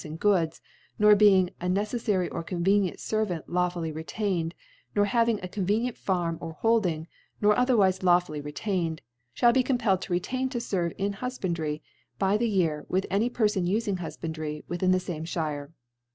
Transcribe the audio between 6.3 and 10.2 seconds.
or Holding, nor otherwife lawfully retained, fhall be com pelled to be